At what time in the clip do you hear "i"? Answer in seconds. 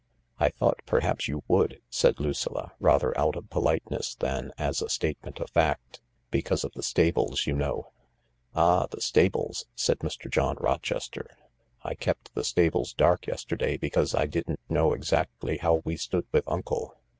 0.39-0.49, 9.67-9.69, 11.83-11.93, 14.15-14.25